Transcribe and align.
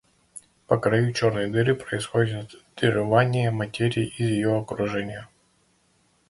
По 0.65 0.79
краю 0.79 1.13
черной 1.13 1.47
дыры 1.51 1.75
происходит 1.75 2.55
вырывание 2.81 3.51
материи 3.51 4.07
из 4.17 4.29
ее 4.29 4.55
окружения. 4.57 5.29